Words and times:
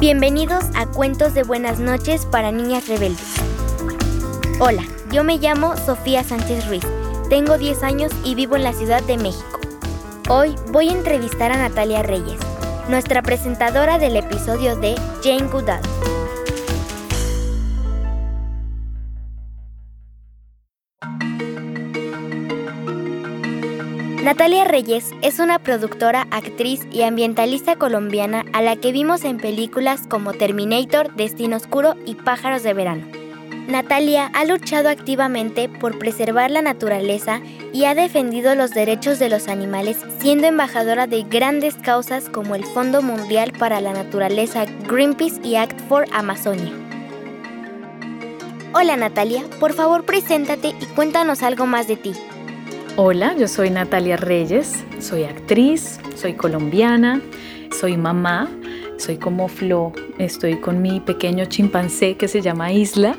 Bienvenidos 0.00 0.64
a 0.74 0.86
Cuentos 0.86 1.34
de 1.34 1.42
Buenas 1.42 1.78
noches 1.78 2.24
para 2.24 2.50
Niñas 2.50 2.88
Rebeldes. 2.88 3.34
Hola, 4.58 4.82
yo 5.12 5.24
me 5.24 5.36
llamo 5.36 5.76
Sofía 5.76 6.24
Sánchez 6.24 6.66
Ruiz, 6.68 6.86
tengo 7.28 7.58
10 7.58 7.82
años 7.82 8.10
y 8.24 8.34
vivo 8.34 8.56
en 8.56 8.62
la 8.62 8.72
Ciudad 8.72 9.02
de 9.02 9.18
México. 9.18 9.60
Hoy 10.30 10.56
voy 10.72 10.88
a 10.88 10.92
entrevistar 10.92 11.52
a 11.52 11.58
Natalia 11.58 12.02
Reyes, 12.02 12.40
nuestra 12.88 13.20
presentadora 13.20 13.98
del 13.98 14.16
episodio 14.16 14.74
de 14.74 14.94
Jane 15.22 15.48
Goodall. 15.48 15.82
Natalia 24.22 24.64
Reyes 24.64 25.12
es 25.22 25.38
una 25.38 25.58
productora, 25.58 26.26
actriz 26.30 26.86
y 26.92 27.02
ambientalista 27.02 27.76
colombiana 27.76 28.44
a 28.52 28.60
la 28.60 28.76
que 28.76 28.92
vimos 28.92 29.24
en 29.24 29.38
películas 29.38 30.02
como 30.06 30.34
Terminator, 30.34 31.14
Destino 31.14 31.56
Oscuro 31.56 31.94
y 32.04 32.16
Pájaros 32.16 32.62
de 32.62 32.74
Verano. 32.74 33.06
Natalia 33.66 34.30
ha 34.34 34.44
luchado 34.44 34.90
activamente 34.90 35.70
por 35.70 35.98
preservar 35.98 36.50
la 36.50 36.60
naturaleza 36.60 37.40
y 37.72 37.86
ha 37.86 37.94
defendido 37.94 38.54
los 38.54 38.72
derechos 38.72 39.18
de 39.18 39.30
los 39.30 39.48
animales 39.48 39.96
siendo 40.18 40.46
embajadora 40.46 41.06
de 41.06 41.22
grandes 41.22 41.76
causas 41.76 42.28
como 42.28 42.54
el 42.54 42.64
Fondo 42.64 43.00
Mundial 43.00 43.52
para 43.58 43.80
la 43.80 43.94
Naturaleza 43.94 44.66
Greenpeace 44.86 45.40
y 45.42 45.56
Act 45.56 45.80
for 45.88 46.04
Amazonia. 46.12 46.72
Hola 48.74 48.98
Natalia, 48.98 49.44
por 49.58 49.72
favor 49.72 50.04
preséntate 50.04 50.74
y 50.78 50.84
cuéntanos 50.94 51.42
algo 51.42 51.64
más 51.64 51.88
de 51.88 51.96
ti. 51.96 52.12
Hola, 52.96 53.36
yo 53.36 53.46
soy 53.46 53.70
Natalia 53.70 54.16
Reyes, 54.16 54.84
soy 54.98 55.22
actriz, 55.22 56.00
soy 56.16 56.34
colombiana, 56.34 57.22
soy 57.70 57.96
mamá, 57.96 58.50
soy 58.98 59.16
como 59.16 59.46
Flo, 59.46 59.92
estoy 60.18 60.56
con 60.56 60.82
mi 60.82 60.98
pequeño 60.98 61.44
chimpancé 61.44 62.16
que 62.16 62.26
se 62.26 62.42
llama 62.42 62.72
Isla, 62.72 63.16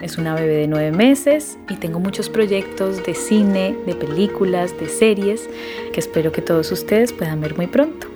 es 0.00 0.18
una 0.18 0.34
bebé 0.34 0.56
de 0.56 0.66
nueve 0.66 0.90
meses 0.90 1.56
y 1.70 1.76
tengo 1.76 2.00
muchos 2.00 2.28
proyectos 2.28 3.04
de 3.04 3.14
cine, 3.14 3.76
de 3.86 3.94
películas, 3.94 4.78
de 4.78 4.88
series 4.88 5.48
que 5.92 6.00
espero 6.00 6.32
que 6.32 6.42
todos 6.42 6.72
ustedes 6.72 7.12
puedan 7.12 7.40
ver 7.40 7.56
muy 7.56 7.68
pronto. 7.68 8.08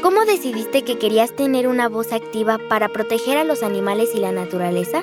¿Cómo 0.00 0.24
decidiste 0.24 0.84
que 0.84 0.96
querías 0.96 1.34
tener 1.34 1.66
una 1.66 1.88
voz 1.88 2.12
activa 2.12 2.58
para 2.68 2.88
proteger 2.88 3.36
a 3.36 3.44
los 3.44 3.64
animales 3.64 4.10
y 4.14 4.20
la 4.20 4.32
naturaleza? 4.32 5.02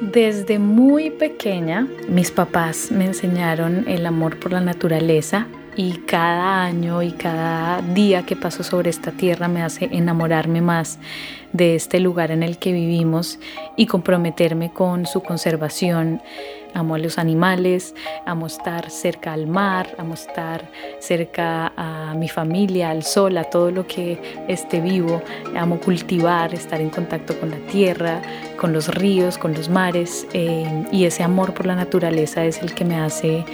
Desde 0.00 0.58
muy 0.58 1.10
pequeña, 1.10 1.86
mis 2.08 2.30
papás 2.30 2.90
me 2.90 3.04
enseñaron 3.04 3.84
el 3.88 4.04
amor 4.06 4.38
por 4.40 4.52
la 4.52 4.60
naturaleza 4.60 5.46
y 5.76 5.98
cada 5.98 6.64
año 6.64 7.02
y 7.02 7.12
cada 7.12 7.80
día 7.80 8.24
que 8.24 8.36
paso 8.36 8.62
sobre 8.62 8.90
esta 8.90 9.12
tierra 9.12 9.48
me 9.48 9.62
hace 9.62 9.88
enamorarme 9.92 10.60
más 10.60 10.98
de 11.52 11.76
este 11.76 12.00
lugar 12.00 12.30
en 12.32 12.42
el 12.42 12.58
que 12.58 12.72
vivimos 12.72 13.38
y 13.76 13.86
comprometerme 13.86 14.72
con 14.72 15.06
su 15.06 15.22
conservación. 15.22 16.20
Amo 16.74 16.96
a 16.96 16.98
los 16.98 17.18
animales, 17.18 17.94
amo 18.26 18.46
estar 18.46 18.90
cerca 18.90 19.32
al 19.32 19.46
mar, 19.46 19.94
amo 19.98 20.14
estar 20.14 20.70
cerca 20.98 21.72
a 21.76 22.14
mi 22.14 22.28
familia, 22.28 22.90
al 22.90 23.02
sol, 23.02 23.38
a 23.38 23.44
todo 23.44 23.70
lo 23.70 23.86
que 23.86 24.20
esté 24.48 24.80
vivo. 24.80 25.22
Amo 25.56 25.78
cultivar, 25.80 26.52
estar 26.52 26.80
en 26.80 26.90
contacto 26.90 27.38
con 27.38 27.50
la 27.50 27.58
tierra, 27.70 28.20
con 28.58 28.72
los 28.72 28.88
ríos, 28.94 29.38
con 29.38 29.54
los 29.54 29.68
mares. 29.68 30.26
Eh, 30.32 30.84
y 30.90 31.04
ese 31.04 31.22
amor 31.22 31.54
por 31.54 31.66
la 31.66 31.76
naturaleza 31.76 32.44
es 32.44 32.60
el 32.60 32.74
que 32.74 32.84
me 32.84 32.96
hace 32.96 33.44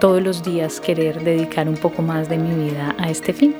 todos 0.00 0.22
los 0.22 0.42
días 0.42 0.80
querer 0.80 1.22
dedicar 1.22 1.68
un 1.68 1.76
poco 1.76 2.02
más 2.02 2.28
de 2.28 2.38
mi 2.38 2.64
vida 2.64 2.94
a 2.98 3.10
este 3.10 3.32
fin. 3.32 3.54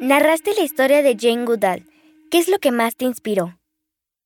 Narraste 0.00 0.52
la 0.54 0.62
historia 0.62 1.02
de 1.02 1.16
Jane 1.18 1.46
Goodall. 1.46 1.84
¿Qué 2.30 2.36
es 2.38 2.48
lo 2.48 2.58
que 2.58 2.72
más 2.72 2.94
te 2.94 3.06
inspiró? 3.06 3.54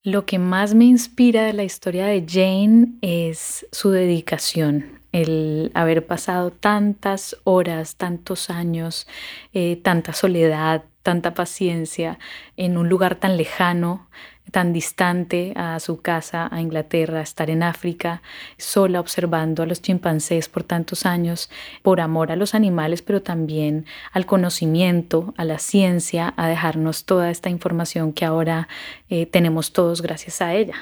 Lo 0.04 0.26
que 0.26 0.38
más 0.38 0.74
me 0.74 0.84
inspira 0.84 1.42
de 1.44 1.52
la 1.52 1.64
historia 1.64 2.06
de 2.06 2.24
Jane 2.26 2.92
es 3.02 3.66
su 3.72 3.90
dedicación, 3.90 5.00
el 5.10 5.72
haber 5.74 6.06
pasado 6.06 6.52
tantas 6.52 7.36
horas, 7.42 7.96
tantos 7.96 8.48
años, 8.48 9.08
eh, 9.52 9.76
tanta 9.82 10.12
soledad, 10.12 10.84
tanta 11.08 11.32
paciencia 11.32 12.18
en 12.58 12.76
un 12.76 12.90
lugar 12.90 13.14
tan 13.14 13.38
lejano, 13.38 14.10
tan 14.52 14.74
distante 14.74 15.54
a 15.56 15.80
su 15.80 16.02
casa, 16.02 16.50
a 16.52 16.60
Inglaterra, 16.60 17.22
estar 17.22 17.48
en 17.48 17.62
África, 17.62 18.20
sola 18.58 19.00
observando 19.00 19.62
a 19.62 19.66
los 19.66 19.80
chimpancés 19.80 20.50
por 20.50 20.64
tantos 20.64 21.06
años, 21.06 21.48
por 21.80 22.02
amor 22.02 22.30
a 22.30 22.36
los 22.36 22.54
animales, 22.54 23.00
pero 23.00 23.22
también 23.22 23.86
al 24.12 24.26
conocimiento, 24.26 25.32
a 25.38 25.46
la 25.46 25.58
ciencia, 25.58 26.34
a 26.36 26.46
dejarnos 26.46 27.06
toda 27.06 27.30
esta 27.30 27.48
información 27.48 28.12
que 28.12 28.26
ahora 28.26 28.68
eh, 29.08 29.24
tenemos 29.24 29.72
todos 29.72 30.02
gracias 30.02 30.42
a 30.42 30.52
ella. 30.52 30.74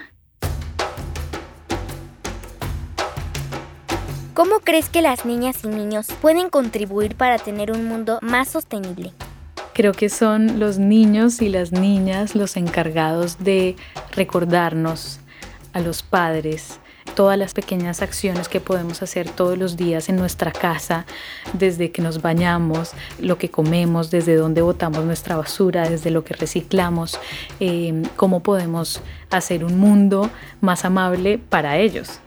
¿Cómo 4.35 4.59
crees 4.59 4.89
que 4.89 5.03
las 5.03 5.25
niñas 5.25 5.63
y 5.63 5.69
niños 5.69 6.09
pueden 6.21 6.51
contribuir 6.51 7.15
para 7.15 7.39
tener 7.39 7.71
un 7.71 7.85
mundo 7.85 8.19
más 8.23 8.49
sostenible? 8.49 9.13
Creo 9.77 9.93
que 9.93 10.09
son 10.09 10.59
los 10.59 10.79
niños 10.79 11.43
y 11.43 11.51
las 11.51 11.71
niñas 11.71 12.35
los 12.35 12.57
encargados 12.57 13.45
de 13.45 13.77
recordarnos 14.13 15.21
a 15.75 15.81
los 15.81 16.03
padres 16.03 16.81
todas 17.15 17.37
las 17.37 17.53
pequeñas 17.53 18.01
acciones 18.01 18.49
que 18.49 18.61
podemos 18.61 19.03
hacer 19.03 19.29
todos 19.29 19.59
los 19.59 19.77
días 19.77 20.09
en 20.09 20.17
nuestra 20.17 20.51
casa, 20.51 21.05
desde 21.53 21.91
que 21.93 22.01
nos 22.01 22.23
bañamos, 22.23 22.93
lo 23.21 23.37
que 23.37 23.51
comemos, 23.51 24.11
desde 24.11 24.35
dónde 24.35 24.63
botamos 24.63 25.05
nuestra 25.05 25.37
basura, 25.37 25.89
desde 25.89 26.11
lo 26.11 26.25
que 26.25 26.33
reciclamos, 26.33 27.21
eh, 27.61 28.03
cómo 28.17 28.43
podemos 28.43 29.03
hacer 29.31 29.63
un 29.63 29.79
mundo 29.79 30.31
más 30.63 30.87
amable 30.87 31.39
para 31.39 31.77
ellos. 31.77 32.21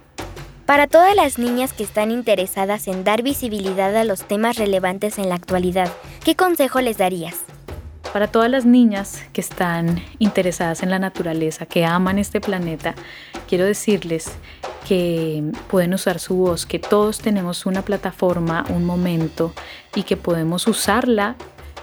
Para 0.70 0.86
todas 0.86 1.16
las 1.16 1.40
niñas 1.40 1.74
que 1.74 1.82
están 1.82 2.12
interesadas 2.12 2.88
en 2.88 3.04
dar 3.04 3.24
visibilidad 3.24 3.96
a 3.96 4.04
los 4.04 4.26
temas 4.26 4.56
relevantes 4.56 5.18
en 5.18 5.28
la 5.28 5.34
actualidad, 5.34 5.92
¿qué 6.24 6.36
consejo 6.36 6.80
les 6.80 7.00
darías? 7.00 7.38
Para 8.14 8.28
todas 8.28 8.52
las 8.52 8.66
niñas 8.66 9.20
que 9.34 9.42
están 9.42 10.00
interesadas 10.20 10.84
en 10.84 10.92
la 10.92 11.00
naturaleza, 11.00 11.66
que 11.66 11.86
aman 11.86 12.20
este 12.20 12.40
planeta, 12.40 12.94
quiero 13.48 13.66
decirles 13.66 14.32
que 14.88 15.44
pueden 15.70 15.96
usar 15.96 16.20
su 16.20 16.36
voz, 16.36 16.68
que 16.68 16.78
todos 16.78 17.18
tenemos 17.18 17.66
una 17.66 17.82
plataforma, 17.82 18.64
un 18.70 18.86
momento 18.86 19.54
y 19.96 20.04
que 20.04 20.18
podemos 20.18 20.68
usarla 20.68 21.36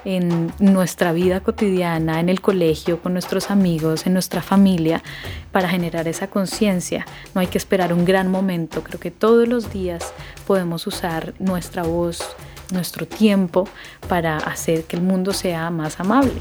en 0.06 0.52
nuestra 0.60 1.12
vida 1.12 1.40
cotidiana, 1.40 2.20
en 2.20 2.28
el 2.28 2.40
colegio, 2.40 3.02
con 3.02 3.12
nuestros 3.12 3.50
amigos, 3.50 4.06
en 4.06 4.12
nuestra 4.12 4.40
familia, 4.40 5.02
para 5.50 5.68
generar 5.68 6.06
esa 6.06 6.28
conciencia. 6.28 7.04
No 7.34 7.40
hay 7.40 7.48
que 7.48 7.58
esperar 7.58 7.92
un 7.92 8.04
gran 8.04 8.30
momento, 8.30 8.84
creo 8.84 9.00
que 9.00 9.10
todos 9.10 9.48
los 9.48 9.72
días 9.72 10.14
podemos 10.46 10.86
usar 10.86 11.34
nuestra 11.40 11.82
voz, 11.82 12.36
nuestro 12.72 13.04
tiempo 13.08 13.68
para 14.08 14.36
hacer 14.36 14.84
que 14.84 14.94
el 14.94 15.02
mundo 15.02 15.32
sea 15.32 15.70
más 15.70 15.98
amable. 15.98 16.40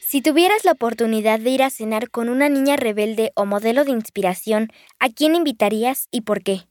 Si 0.00 0.20
tuvieras 0.20 0.66
la 0.66 0.72
oportunidad 0.72 1.40
de 1.40 1.48
ir 1.48 1.62
a 1.62 1.70
cenar 1.70 2.10
con 2.10 2.28
una 2.28 2.50
niña 2.50 2.76
rebelde 2.76 3.32
o 3.34 3.46
modelo 3.46 3.84
de 3.84 3.92
inspiración, 3.92 4.70
¿a 5.00 5.08
quién 5.08 5.34
invitarías 5.34 6.08
y 6.10 6.20
por 6.20 6.42
qué? 6.42 6.66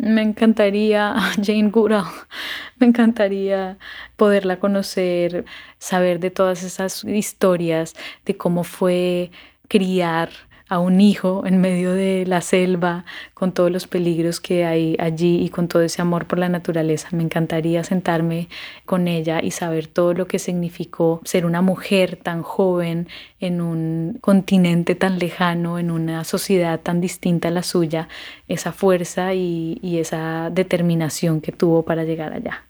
Me 0.00 0.22
encantaría 0.22 1.14
Jane 1.42 1.70
Goodall, 1.70 2.06
me 2.78 2.86
encantaría 2.86 3.78
poderla 4.16 4.58
conocer, 4.58 5.44
saber 5.78 6.20
de 6.20 6.30
todas 6.30 6.62
esas 6.62 7.04
historias, 7.04 7.94
de 8.24 8.36
cómo 8.36 8.64
fue 8.64 9.30
criar 9.68 10.30
a 10.70 10.78
un 10.78 11.00
hijo 11.00 11.42
en 11.44 11.60
medio 11.60 11.92
de 11.92 12.24
la 12.26 12.40
selva, 12.40 13.04
con 13.34 13.52
todos 13.52 13.72
los 13.72 13.88
peligros 13.88 14.40
que 14.40 14.64
hay 14.64 14.96
allí 15.00 15.42
y 15.42 15.48
con 15.50 15.66
todo 15.66 15.82
ese 15.82 16.00
amor 16.00 16.26
por 16.26 16.38
la 16.38 16.48
naturaleza. 16.48 17.08
Me 17.10 17.24
encantaría 17.24 17.82
sentarme 17.82 18.48
con 18.86 19.08
ella 19.08 19.42
y 19.42 19.50
saber 19.50 19.88
todo 19.88 20.14
lo 20.14 20.28
que 20.28 20.38
significó 20.38 21.20
ser 21.24 21.44
una 21.44 21.60
mujer 21.60 22.16
tan 22.16 22.42
joven 22.42 23.08
en 23.40 23.60
un 23.60 24.18
continente 24.20 24.94
tan 24.94 25.18
lejano, 25.18 25.80
en 25.80 25.90
una 25.90 26.22
sociedad 26.22 26.78
tan 26.78 27.00
distinta 27.00 27.48
a 27.48 27.50
la 27.50 27.64
suya, 27.64 28.08
esa 28.46 28.70
fuerza 28.72 29.34
y, 29.34 29.80
y 29.82 29.98
esa 29.98 30.50
determinación 30.50 31.40
que 31.40 31.50
tuvo 31.50 31.84
para 31.84 32.04
llegar 32.04 32.32
allá. 32.32 32.64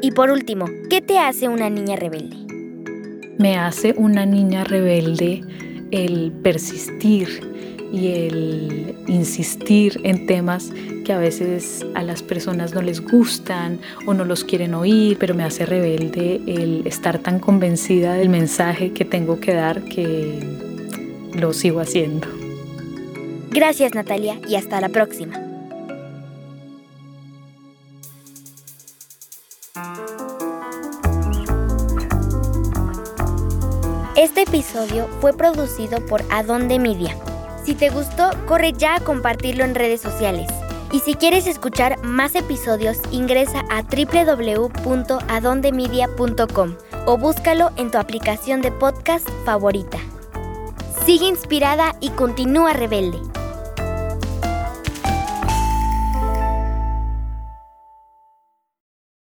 Y 0.00 0.12
por 0.12 0.30
último, 0.30 0.66
¿qué 0.88 1.02
te 1.02 1.18
hace 1.18 1.48
una 1.48 1.68
niña 1.68 1.96
rebelde? 1.96 2.49
Me 3.40 3.56
hace 3.56 3.94
una 3.96 4.26
niña 4.26 4.64
rebelde 4.64 5.42
el 5.90 6.30
persistir 6.42 7.40
y 7.90 8.08
el 8.08 8.94
insistir 9.08 9.98
en 10.04 10.26
temas 10.26 10.70
que 11.06 11.14
a 11.14 11.18
veces 11.18 11.84
a 11.94 12.02
las 12.02 12.22
personas 12.22 12.74
no 12.74 12.82
les 12.82 13.00
gustan 13.00 13.80
o 14.06 14.12
no 14.12 14.26
los 14.26 14.44
quieren 14.44 14.74
oír, 14.74 15.16
pero 15.18 15.34
me 15.34 15.42
hace 15.42 15.64
rebelde 15.64 16.42
el 16.46 16.86
estar 16.86 17.18
tan 17.18 17.40
convencida 17.40 18.12
del 18.12 18.28
mensaje 18.28 18.92
que 18.92 19.06
tengo 19.06 19.40
que 19.40 19.54
dar 19.54 19.82
que 19.84 20.38
lo 21.32 21.54
sigo 21.54 21.80
haciendo. 21.80 22.28
Gracias 23.50 23.94
Natalia 23.94 24.38
y 24.46 24.56
hasta 24.56 24.82
la 24.82 24.90
próxima. 24.90 25.40
Este 34.20 34.42
episodio 34.42 35.08
fue 35.22 35.32
producido 35.32 36.04
por 36.04 36.22
Adonde 36.28 36.78
Media. 36.78 37.16
Si 37.64 37.74
te 37.74 37.88
gustó, 37.88 38.28
corre 38.46 38.74
ya 38.74 38.96
a 38.96 39.00
compartirlo 39.00 39.64
en 39.64 39.74
redes 39.74 40.02
sociales. 40.02 40.46
Y 40.92 40.98
si 40.98 41.14
quieres 41.14 41.46
escuchar 41.46 41.96
más 42.04 42.34
episodios, 42.34 42.98
ingresa 43.12 43.64
a 43.70 43.80
www.adondemedia.com 43.80 46.74
o 47.06 47.16
búscalo 47.16 47.70
en 47.76 47.90
tu 47.90 47.96
aplicación 47.96 48.60
de 48.60 48.72
podcast 48.72 49.26
favorita. 49.46 49.96
Sigue 51.06 51.26
inspirada 51.26 51.96
y 52.00 52.10
continúa 52.10 52.74
rebelde. 52.74 53.29